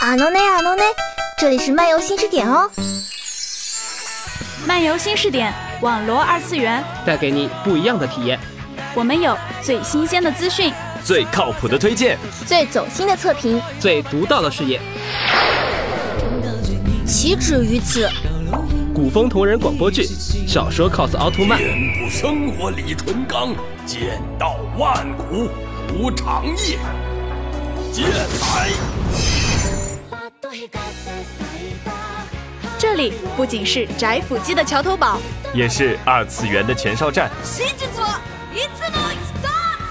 [0.00, 0.82] 阿诺内阿诺内，
[1.36, 2.70] 这里是漫游新视点哦。
[4.66, 8.40] 漫游新视点，网罗二次元，带给你不一样的体验。
[8.94, 10.72] 我们有最新鲜的资讯，
[11.04, 12.16] 最靠谱的推荐，
[12.46, 14.80] 最走心的测评，最独到的视野。
[17.06, 18.08] 岂止于此？
[18.94, 20.04] 古风同人广播剧，
[20.48, 21.58] 小说 cos 奥特曼。
[21.58, 23.54] 遍布生活李纯刚，
[23.84, 25.50] 剑道万古
[25.92, 26.78] 无长夜。
[27.92, 28.70] 剑来！
[32.76, 35.20] 这里不仅是宅腐姬的桥头堡，
[35.54, 37.30] 也是二次元的前哨站。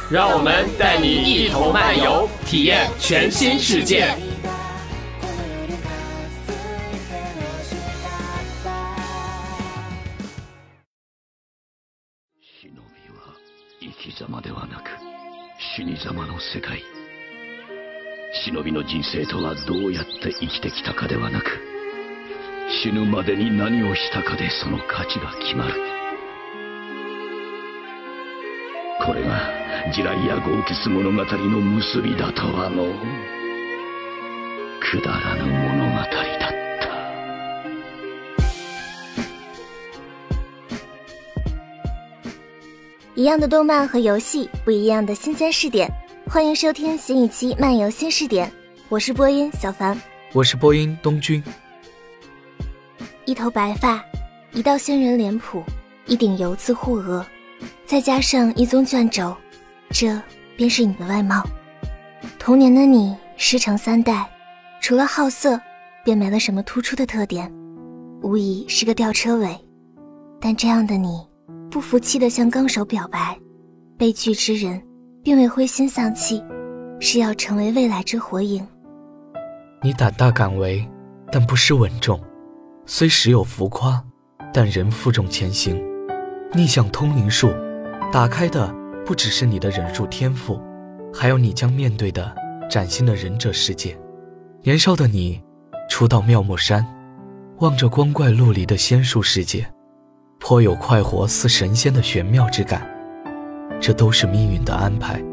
[0.09, 4.13] 让我们带你一同漫游，体验全新世界。
[18.89, 21.45] 人生とはどうやって生きてきたかではなく
[22.83, 25.73] 死ぬまでに何をしたかでその価値が決まる。
[29.05, 32.85] これが地雷や豪傑物語の結びだとはの
[34.81, 36.09] くだらぬ物語だっ
[36.81, 36.89] た。
[43.15, 45.87] 一样的动漫和游戏，不一样的新鲜视点。
[46.27, 48.51] 欢迎收听新一期漫游新视点，
[48.89, 49.95] 我是播音小凡，
[50.33, 51.43] 我是播音东君。
[53.25, 54.03] 一头白发，
[54.51, 55.61] 一道仙人脸谱，
[56.07, 57.23] 一顶油渍护额，
[57.85, 59.37] 再加上一宗卷轴，
[59.91, 60.19] 这
[60.57, 61.43] 便是你的外貌。
[62.39, 64.27] 童年的你师承三代，
[64.81, 65.61] 除了好色，
[66.03, 67.47] 便没了什么突出的特点，
[68.23, 69.55] 无疑是个吊车尾。
[70.41, 71.23] 但这样的你，
[71.69, 73.37] 不服气的向纲手表白，
[73.99, 74.81] 被拒之人。
[75.21, 76.41] 并未灰心丧气，
[77.01, 78.65] 是要成为未来之火影。
[79.81, 80.85] 你胆大敢为，
[81.31, 82.19] 但不失稳重；
[82.85, 84.03] 虽时有浮夸，
[84.53, 85.81] 但仍负重前行。
[86.53, 87.49] 逆向通灵术，
[88.11, 88.73] 打开的
[89.05, 90.59] 不只是你的忍术天赋，
[91.13, 92.35] 还有你将面对的
[92.69, 93.97] 崭新的忍者世界。
[94.63, 95.41] 年少的你，
[95.89, 96.85] 初到妙木山，
[97.59, 99.65] 望着光怪陆离的仙术世界，
[100.41, 102.85] 颇有快活似神仙的玄妙之感。
[103.79, 105.23] 这都是命运的安排。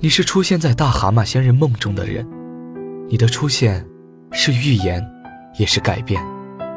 [0.00, 2.26] 你是出现在大蛤蟆仙人梦中的人，
[3.08, 3.84] 你的出现
[4.30, 5.04] 是预言，
[5.58, 6.22] 也是改变，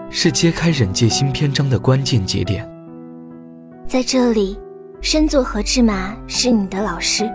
[0.09, 2.69] 是揭开忍界新篇章的关键节点。
[3.88, 4.58] 在这里，
[5.02, 7.31] 深作和志麻是你的老师，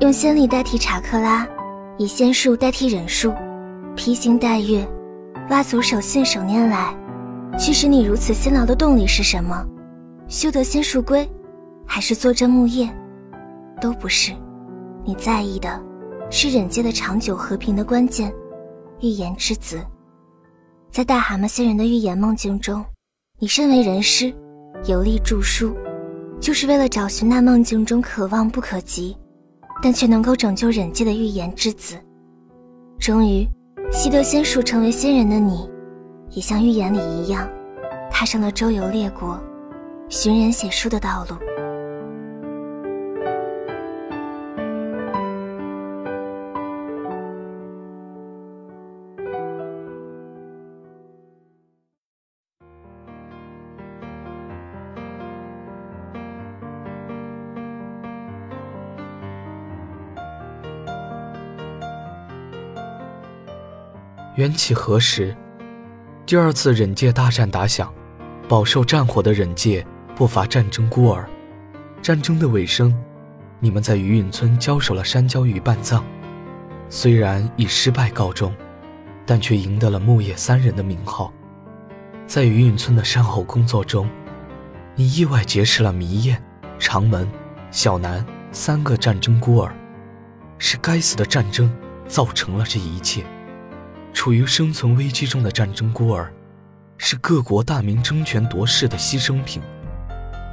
[0.00, 1.46] 用仙力代替查克拉，
[1.98, 3.32] 以仙术代替忍术，
[3.94, 4.86] 披星戴月，
[5.50, 6.94] 挖足手信手拈来。
[7.56, 9.64] 驱使你如此辛劳的动力是什么？
[10.26, 11.28] 修得仙术龟？
[11.86, 12.88] 还是坐镇木叶，
[13.80, 14.32] 都不是。
[15.04, 15.80] 你在意的，
[16.36, 18.34] 是忍界的长久和平的关键——
[19.00, 19.80] 预言之子。
[20.90, 22.84] 在大蛤蟆仙人的预言梦境中，
[23.38, 24.34] 你身为人师，
[24.86, 25.76] 游历著书，
[26.40, 29.16] 就是为了找寻那梦境中可望不可及，
[29.80, 31.94] 但却能够拯救忍界的预言之子。
[32.98, 33.46] 终于，
[33.92, 35.70] 习得仙术成为仙人的你，
[36.30, 37.48] 也像预言里一样，
[38.10, 39.40] 踏上了周游列国、
[40.08, 41.36] 寻人写书的道路。
[64.44, 65.34] 缘起何时？
[66.26, 67.90] 第二次忍界大战打响，
[68.46, 69.82] 饱受战火的忍界
[70.14, 71.26] 不乏战争孤儿。
[72.02, 72.94] 战争的尾声，
[73.58, 76.04] 你们在余隐村交手了山椒鱼半藏，
[76.90, 78.54] 虽然以失败告终，
[79.24, 81.32] 但却赢得了木叶三人的名号。
[82.26, 84.06] 在余隐村的善后工作中，
[84.94, 86.44] 你意外结识了迷燕、
[86.78, 87.26] 长门、
[87.70, 88.22] 小南
[88.52, 89.74] 三个战争孤儿。
[90.58, 91.74] 是该死的战争
[92.06, 93.24] 造成了这一切。
[94.14, 96.32] 处于生存危机中的战争孤儿，
[96.96, 99.60] 是各国大明争权夺势的牺牲品。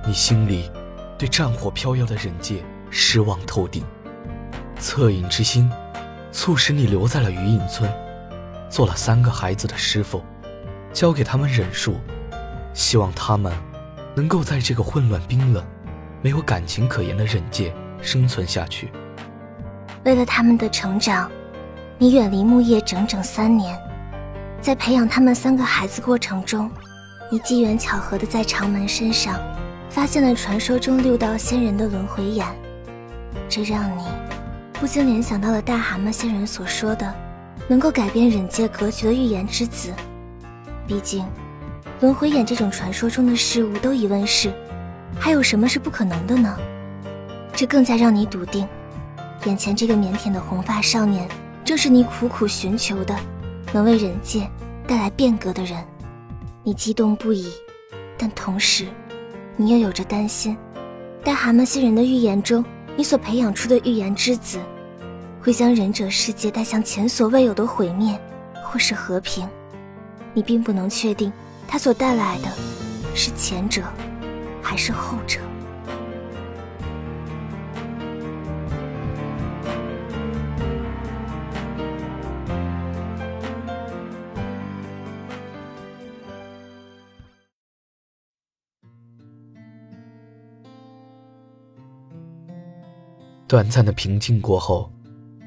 [0.06, 0.70] 你心里
[1.18, 3.84] 对战火飘摇的忍界失望透顶，
[4.78, 5.72] 恻隐之心
[6.32, 7.90] 促使你留在了余隐村，
[8.68, 10.22] 做了三个孩子的师傅，
[10.92, 11.96] 教给他们忍术，
[12.74, 13.54] 希望他们
[14.16, 15.64] 能够在这个混乱冰冷、
[16.22, 18.92] 没有感情可言的忍界生存下去。
[20.04, 21.32] 为了他们的成长。
[22.02, 23.80] 你远离木叶整整三年，
[24.60, 26.68] 在培养他们三个孩子过程中，
[27.30, 29.40] 你机缘巧合的在长门身上
[29.88, 32.48] 发现了传说中六道仙人的轮回眼，
[33.48, 34.02] 这让你
[34.74, 37.14] 不禁联想到了大蛤蟆仙人所说的
[37.68, 39.94] 能够改变忍界格局的预言之子。
[40.88, 41.24] 毕竟，
[42.00, 44.52] 轮回眼这种传说中的事物都已问世，
[45.20, 46.58] 还有什么是不可能的呢？
[47.54, 48.68] 这更加让你笃定，
[49.46, 51.30] 眼前这个腼腆的红发少年，
[51.72, 53.18] 正是你苦苦寻求的，
[53.72, 54.46] 能为人界
[54.86, 55.82] 带来变革的人。
[56.64, 57.50] 你激动不已，
[58.18, 58.88] 但同时，
[59.56, 60.58] 你又有着担心：
[61.24, 62.62] 在蛤蟆星人的预言中，
[62.98, 64.60] 你所培养出的预言之子，
[65.42, 68.20] 会将忍者世界带向前所未有的毁灭，
[68.66, 69.48] 或是和平。
[70.34, 71.32] 你并不能确定，
[71.70, 72.50] 他所带来的，
[73.16, 73.82] 是前者，
[74.62, 75.40] 还是后者。
[93.52, 94.90] 短暂的平静过后，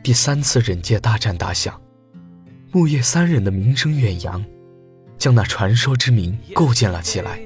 [0.03, 1.81] 第三次忍界大战打响。
[2.71, 4.45] 木叶三人的名声远扬，
[5.17, 7.41] 将那传说之名构建了起来。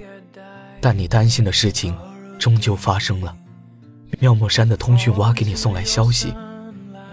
[0.81, 1.97] 但你担心的事情
[2.41, 3.37] 终究发生了。
[4.19, 6.35] 妙木山的通讯蛙给你送来消息，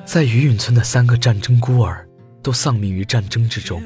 [0.05, 2.03] 在余允村的三个战争孤儿
[2.41, 3.79] 都丧命于战争之中。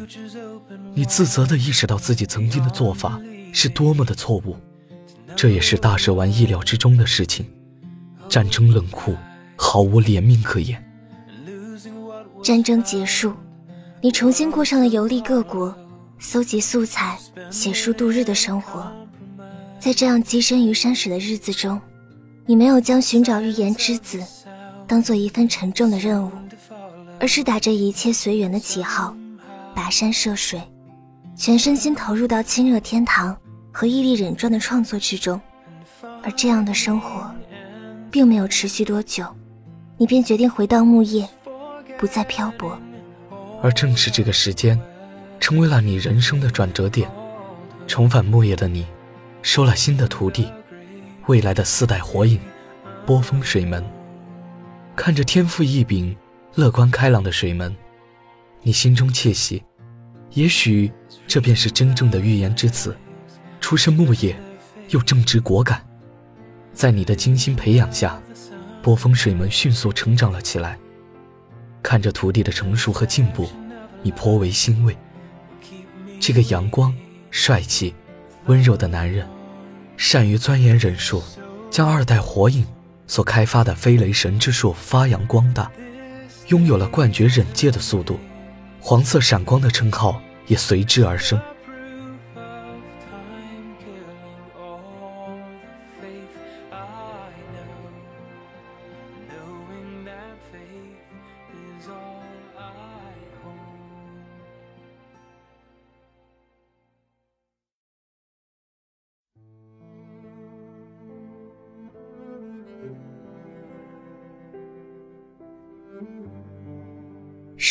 [0.93, 3.19] 你自责地意识到自己曾经的做法
[3.51, 4.55] 是多么的错误，
[5.35, 7.45] 这也是大蛇丸意料之中的事情。
[8.29, 9.17] 战争冷酷。
[9.61, 10.81] 毫无怜悯可言。
[12.41, 13.33] 战争结束，
[14.01, 15.75] 你重新过上了游历各国、
[16.17, 17.19] 搜集素材、
[17.51, 18.89] 写书度日的生活。
[19.77, 21.79] 在这样跻身于山水的日子中，
[22.45, 24.23] 你没有将寻找预言之子
[24.87, 26.31] 当做一份沉重的任务，
[27.19, 29.13] 而是打着一切随缘的旗号，
[29.75, 30.61] 跋山涉水，
[31.35, 33.33] 全身心投入到《亲热天堂》
[33.73, 35.39] 和《毅力忍传》的创作之中。
[36.23, 37.29] 而这样的生活，
[38.09, 39.25] 并没有持续多久。
[39.99, 41.27] 你便决定回到木叶，
[41.97, 42.79] 不再漂泊。
[43.61, 44.79] 而正是这个时间，
[45.41, 47.11] 成为了你人生的转折点。
[47.85, 48.87] 重返木叶的你，
[49.41, 50.49] 收了新的徒弟，
[51.25, 52.39] 未来的四代火影，
[53.05, 53.85] 波风水门。
[54.95, 56.15] 看着天赋异禀、
[56.55, 57.75] 乐观开朗的水门，
[58.61, 59.61] 你心中窃喜。
[60.31, 60.89] 也许
[61.27, 62.95] 这便是真正的预言之子，
[63.59, 64.33] 出身木叶，
[64.91, 65.85] 又正直果敢。
[66.71, 68.17] 在你的精心培养下。
[68.81, 70.77] 波风水门迅速成长了起来，
[71.83, 73.49] 看着徒弟的成熟和进步，
[74.01, 74.97] 你颇为欣慰。
[76.19, 76.95] 这个阳光、
[77.29, 77.93] 帅气、
[78.45, 79.27] 温柔的男人，
[79.97, 81.21] 善于钻研忍术，
[81.69, 82.65] 将二代火影
[83.05, 85.71] 所开发的飞雷神之术发扬光大，
[86.47, 88.19] 拥有了冠绝忍界的速度，
[88.79, 91.39] 黄色闪光的称号也随之而生。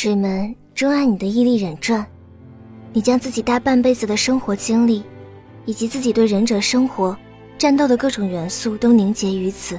[0.01, 2.07] 水门钟爱你的毅力忍传，
[2.93, 5.03] 你将自己大半辈子的生活经历，
[5.67, 7.19] 以及自己对忍者生活、
[7.59, 9.77] 战斗的各种元素都凝结于此。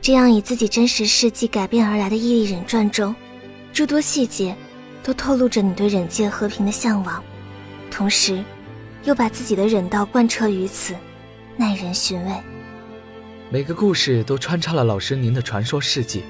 [0.00, 3.14] 这样以自己真实事迹改编而来的毅力忍传中，
[3.70, 4.56] 诸多细节
[5.02, 7.22] 都透露着你对忍界和平的向往，
[7.90, 8.42] 同时，
[9.04, 10.94] 又把自己的忍道贯彻于此，
[11.54, 12.32] 耐人寻味。
[13.50, 16.22] 每个故事都穿插了老师您的传说事迹，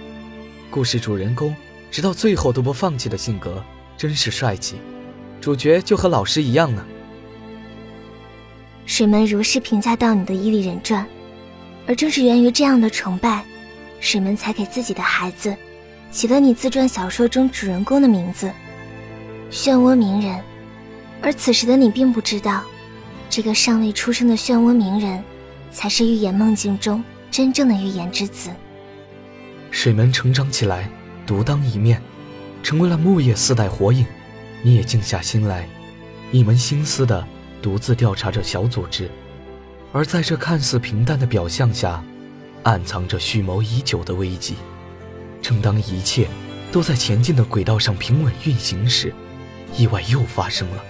[0.69, 1.55] 故事主人公。
[1.95, 3.63] 直到最后都不放弃的性格，
[3.97, 4.75] 真是帅气。
[5.41, 6.85] 主角就和老师一样呢。
[8.85, 11.05] 水门如是评价到你的《伊利人传》，
[11.87, 13.45] 而正是源于这样的崇拜，
[14.01, 15.57] 水门才给自己的孩子
[16.11, 18.51] 起了你自传小说中主人公的名字——
[19.49, 20.43] 漩涡鸣人。
[21.23, 22.65] 而此时的你并不知道，
[23.31, 25.23] 这个尚未出生的漩涡鸣人，
[25.71, 28.51] 才是预言梦境中真正的预言之子。
[29.71, 30.91] 水门成长起来。
[31.27, 32.01] 独当一面，
[32.63, 34.07] 成为了木叶四代火影。
[34.63, 35.69] 你也静下心来，
[36.33, 37.27] 一门心思的
[37.61, 39.11] 独自调查着小组织。
[39.93, 42.03] 而在这看似平淡的表象下，
[42.63, 44.55] 暗藏着蓄谋已久的危机。
[45.43, 46.27] 正当一切
[46.73, 49.13] 都在前进的轨道上平稳运行时，
[49.77, 50.83] 意外又发生了。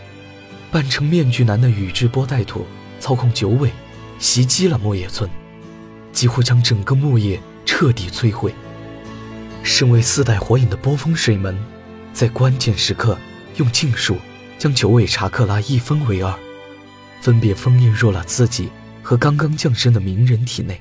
[0.71, 2.67] 扮成面具男的宇智波带土
[2.99, 3.71] 操控九尾，
[4.19, 5.29] 袭击了木叶村，
[6.13, 8.55] 几乎将整个木叶彻底摧毁。
[9.65, 11.59] 身为四代火影的波风水门
[12.13, 13.19] 在关键时刻
[13.57, 14.19] 用禁术
[14.59, 16.33] 将九尾查克拉一分为二
[17.23, 18.69] 分别封印入了自己
[19.03, 20.79] 和刚刚降生的鸣人体内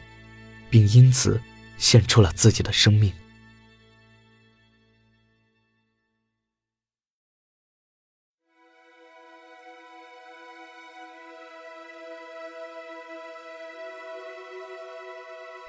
[0.70, 1.42] 并因此
[1.78, 3.12] 献出了自己的生命。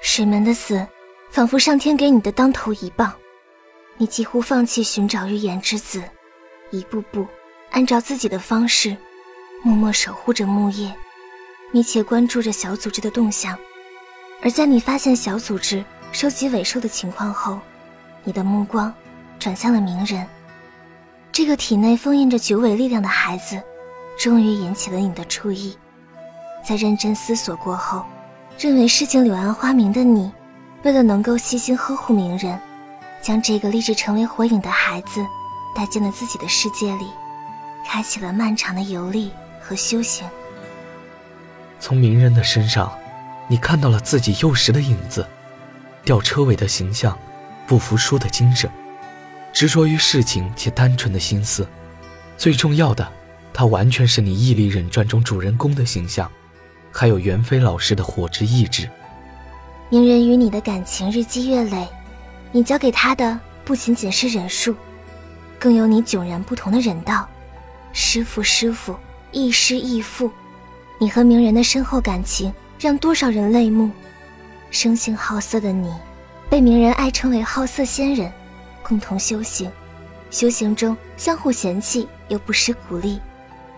[0.01, 0.85] 水门的死
[1.35, 3.13] 仿佛上天给你的当头一棒，
[3.97, 6.01] 你几乎放弃寻找预言之子，
[6.71, 7.27] 一步步
[7.71, 8.95] 按照自己的方式，
[9.61, 10.95] 默默守护着木叶，
[11.73, 13.53] 密切关注着小组织的动向。
[14.41, 17.59] 而在你发现小组织收集尾兽的情况后，
[18.23, 18.93] 你的目光
[19.37, 20.25] 转向了鸣人。
[21.33, 23.61] 这个体内封印着九尾力量的孩子，
[24.17, 25.77] 终于引起了你的注意。
[26.65, 28.05] 在认真思索过后，
[28.57, 30.31] 认为事情柳暗花明的你，
[30.85, 32.59] 为了能够细心呵护鸣人，
[33.19, 35.25] 将这个立志成为火影的孩子
[35.75, 37.07] 带进了自己的世界里，
[37.83, 40.29] 开启了漫长的游历和修行。
[41.79, 42.95] 从鸣人的身上，
[43.47, 45.27] 你看到了自己幼时的影子，
[46.03, 47.17] 吊车尾的形象，
[47.65, 48.69] 不服输的精神，
[49.51, 51.67] 执着于事情且单纯的心思。
[52.37, 53.11] 最重要的，
[53.51, 56.31] 他完全是你《毅力忍传》中主人公的形象。
[56.91, 58.87] 还有袁飞老师的火之意志。
[59.89, 61.87] 鸣人与你的感情日积月累，
[62.51, 64.75] 你教给他的不仅仅是忍术，
[65.59, 67.27] 更有你迥然不同的忍道。
[67.93, 68.95] 师傅，师傅，
[69.31, 70.31] 亦师亦父。
[70.97, 73.91] 你和鸣人的深厚感情让多少人泪目。
[74.71, 75.93] 生性好色的你，
[76.49, 78.31] 被鸣人爱称为好色仙人，
[78.81, 79.71] 共同修行，
[80.31, 83.19] 修行中相互嫌弃又不失鼓励，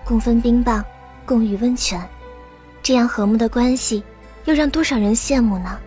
[0.06, 0.84] 共分冰棒，
[1.26, 2.02] 共浴温泉。
[2.82, 4.02] 这样和睦的关系，
[4.46, 5.78] 又让多少人羡慕呢？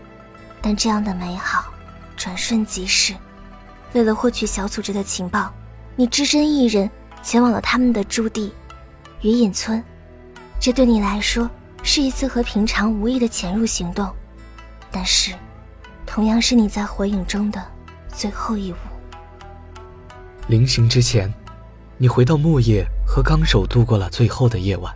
[0.61, 1.65] 但这样的美好，
[2.15, 3.15] 转瞬即逝。
[3.93, 5.53] 为了获取小组织的情报，
[5.95, 6.89] 你只身一人
[7.23, 8.53] 前往了他们的驻地——
[9.21, 9.83] 云隐村。
[10.59, 11.49] 这对你来说
[11.83, 14.09] 是一次和平常无异的潜入行动，
[14.91, 15.33] 但是，
[16.05, 17.61] 同样是你在火影中的
[18.13, 18.75] 最后一舞。
[20.47, 21.33] 临行之前，
[21.97, 24.93] 你回到木叶和纲手度过了最后的夜晚。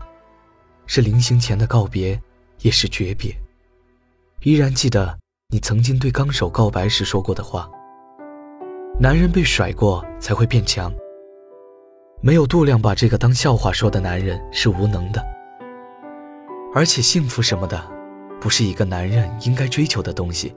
[0.87, 2.21] 是临行前的告别，
[2.59, 3.35] 也是诀别。
[4.41, 5.17] 依然记得
[5.49, 7.69] 你曾经对纲手告白时说过的话
[8.99, 10.91] ：“男人被甩过才会变强。”
[12.19, 15.23] 没有度量把这个当笑话说的男人是无能的。
[16.73, 17.81] 而且幸福什么的，
[18.41, 20.53] 不是一个男人应该追求的东西。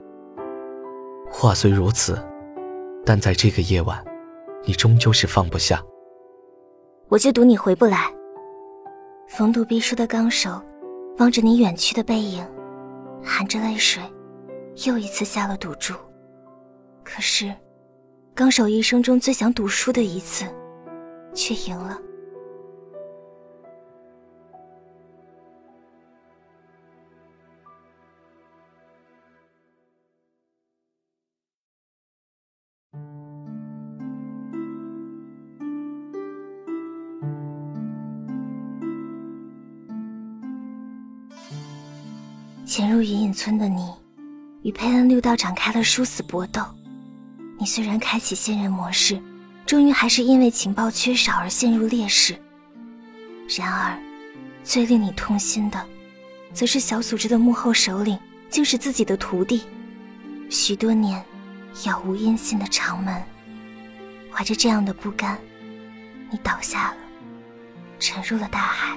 [1.31, 2.21] 话虽如此，
[3.05, 4.03] 但在这个夜晚，
[4.65, 5.81] 你终究是放不下。
[7.07, 8.11] 我就赌你回不来。
[9.27, 10.61] 逢赌必输的纲手，
[11.19, 12.43] 望着你远去的背影，
[13.23, 14.01] 含着泪水，
[14.85, 15.93] 又一次下了赌注。
[17.03, 17.53] 可是，
[18.35, 20.45] 纲手一生中最想赌输的一次，
[21.33, 21.99] 却赢了。
[42.65, 43.91] 潜入云隐村的你，
[44.69, 46.61] 与佩恩六道展开了殊死搏斗。
[47.57, 49.19] 你虽然开启仙人模式，
[49.65, 52.39] 终于还是因为情报缺少而陷入劣势。
[53.57, 53.99] 然而，
[54.63, 55.85] 最令你痛心的，
[56.53, 58.15] 则是小组织的幕后首领
[58.47, 59.63] 竟是自己的徒弟。
[60.51, 61.25] 许多年，
[61.73, 63.19] 杳无音信的长门，
[64.31, 65.35] 怀着这样的不甘，
[66.29, 66.97] 你倒下了，
[67.97, 68.95] 沉入了大海。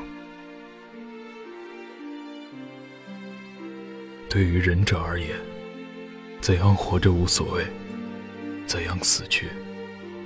[4.29, 5.31] 对于忍者而言，
[6.43, 7.65] 怎样活着无所谓，
[8.67, 9.47] 怎样死去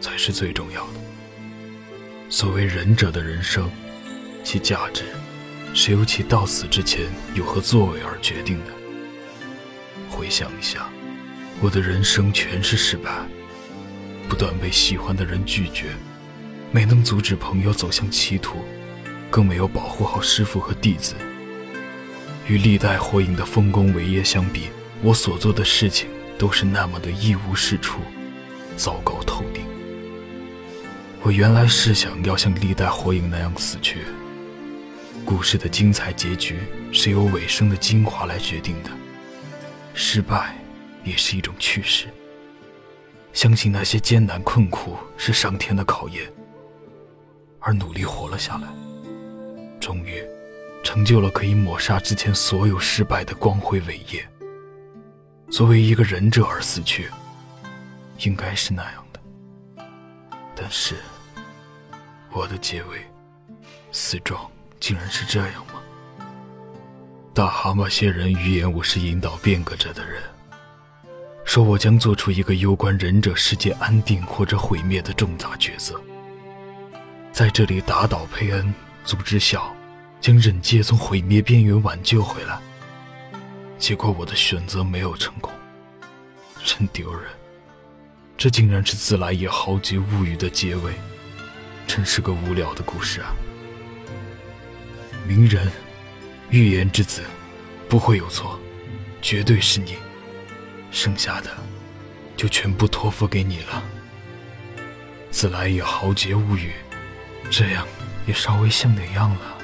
[0.00, 0.92] 才是最重要的。
[2.30, 3.70] 所谓忍者的人生，
[4.42, 5.04] 其价值
[5.74, 7.04] 是由其到死之前
[7.34, 8.72] 有何作为而决定的。
[10.08, 10.88] 回想一下，
[11.60, 13.10] 我的人生全是失败，
[14.26, 15.88] 不断被喜欢的人拒绝，
[16.72, 18.64] 没能阻止朋友走向歧途，
[19.30, 21.14] 更没有保护好师傅和弟子。
[22.46, 24.70] 与历代火影的丰功伟业相比，
[25.02, 28.00] 我所做的事情都是那么的一无是处，
[28.76, 29.64] 糟糕透顶。
[31.22, 33.98] 我原来是想要像历代火影那样死去，
[35.24, 36.58] 故事的精彩结局
[36.92, 38.90] 是由尾声的精华来决定的，
[39.92, 40.56] 失败
[41.04, 42.06] 也是一种趣事。
[43.32, 46.24] 相信那些艰难困苦是上天的考验，
[47.60, 48.68] 而努力活了下来，
[49.80, 50.22] 终于。
[50.82, 54.24] 成就了可以抹杀之前所有失败的光辉伟业。
[55.56, 57.10] 作为一个忍者而死去，
[58.18, 59.18] 应该是那样的。
[60.54, 60.96] 但是，
[62.30, 62.98] 我的结尾，
[63.90, 65.80] 死状竟然是这样吗？
[67.32, 70.22] 大蛤蟆仙人预言我是引导变革者的人，
[71.46, 75.98] 说我将做出一个攸关忍者世界安定或者毁灭的重大抉择，
[77.32, 78.74] 在这里打倒佩恩，
[79.06, 79.74] 组织小。
[80.20, 82.58] 将忍界从毁灭边缘挽救回来，
[83.78, 85.52] 结果我的选择没有成功。
[86.64, 87.30] 真丢人！
[88.36, 90.92] 这竟然是《自来也豪杰物语》的结尾，
[91.86, 93.34] 真是个无聊的故事啊！
[95.26, 95.70] 鸣人，
[96.50, 97.22] 预言之子，
[97.88, 98.58] 不会有错，
[99.22, 99.96] 绝对是你。
[100.90, 101.50] 剩下的，
[102.36, 103.82] 就全部托付给你了。
[105.30, 106.72] 《自来也豪杰物语》，
[107.50, 107.86] 这样
[108.26, 109.58] 也稍微像点样了。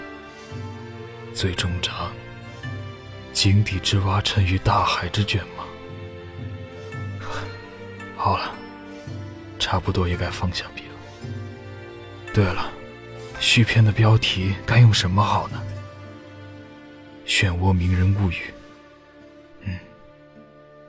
[1.35, 2.12] 最终章，
[3.32, 5.64] 井底之蛙沉于大海之卷吗？
[8.16, 8.54] 好了，
[9.58, 10.88] 差不多也该放下笔了。
[12.32, 12.70] 对了，
[13.40, 15.60] 续篇的标题该用什么好呢？
[17.26, 18.54] 漩涡鸣人物语。
[19.62, 19.78] 嗯，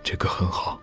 [0.04, 0.80] 这个很好。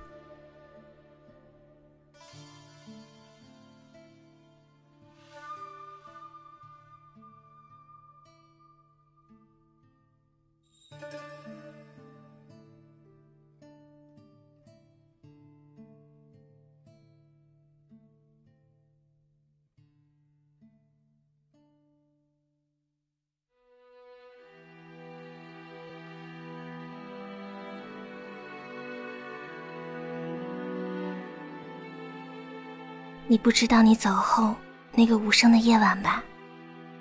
[33.31, 34.57] 你不知道你走后
[34.93, 36.21] 那个无声的夜晚吧？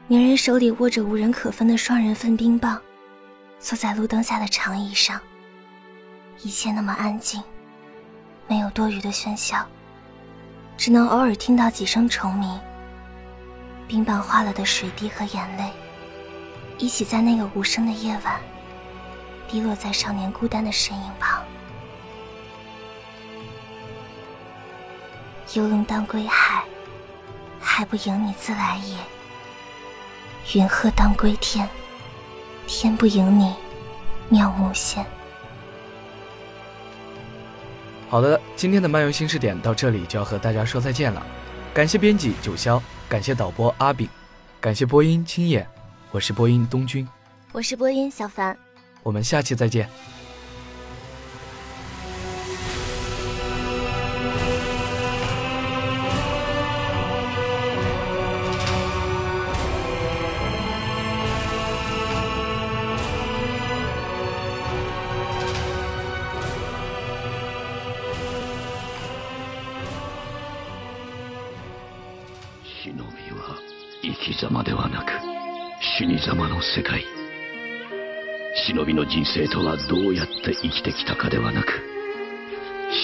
[0.07, 2.79] 鸣人手里握着无人可分的双人份冰棒，
[3.59, 5.19] 坐在路灯下的长椅上。
[6.43, 7.41] 一切那么安静，
[8.48, 9.65] 没有多余的喧嚣，
[10.77, 12.59] 只能偶尔听到几声虫鸣。
[13.88, 15.71] 冰棒化了的水滴和眼泪，
[16.77, 18.39] 一起在那个无声的夜晚，
[19.48, 21.38] 滴落在少年孤单的身影旁。
[25.53, 26.63] 游龙当归海，
[27.59, 28.97] 还不迎你自来也；
[30.53, 31.67] 云鹤当归天，
[32.67, 33.55] 天不迎你
[34.29, 35.03] 妙木仙。
[38.09, 41.25] 好的，今天的漫游新视点到这里就要和大家说再见了。
[41.73, 44.07] 感谢编辑九霄，感谢导播阿炳，
[44.62, 45.67] 感谢播音青叶，
[46.12, 47.07] 我是播音东君，
[47.51, 48.55] 我是播音小凡，
[49.01, 49.89] 我们下期再见。
[76.75, 77.03] 世界。
[78.67, 81.84] 忍びの人生とはどうやって生きてきたかではなく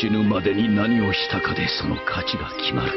[0.02, 2.92] 死ぬまでに何をしたかでその価値が決まる。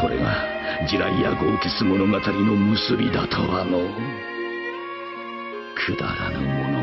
[0.00, 0.34] これが
[0.88, 3.88] 地雷や豪傑物語の結びだとはの
[5.74, 6.81] くだらぬもの。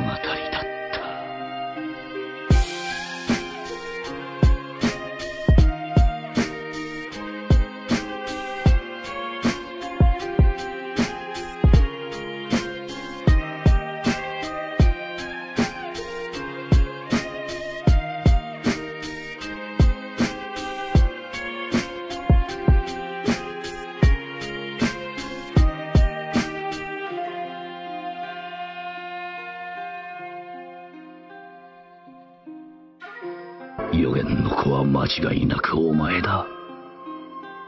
[34.99, 36.45] 間違いなくお前だ。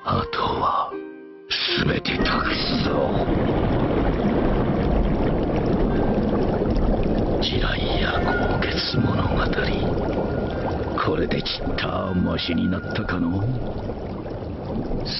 [0.04, 0.91] あとは
[1.82, 2.91] 全て託すぞ。
[7.41, 9.39] 地雷や豪傑物語。
[11.06, 13.41] これでちったましになったかの？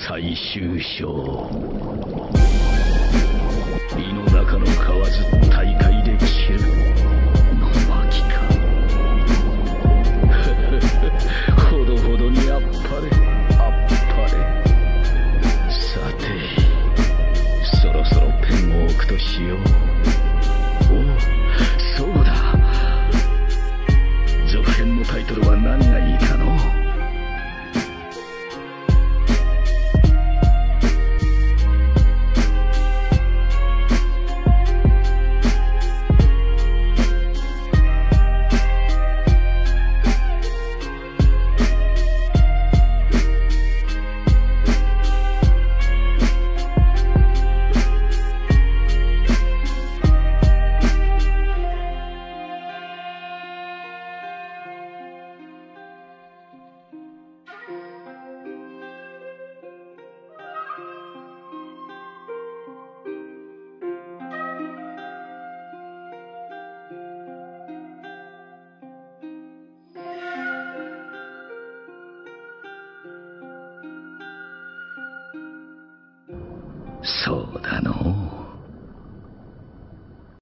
[0.10, 1.50] 最終章。
[3.98, 4.26] 胃の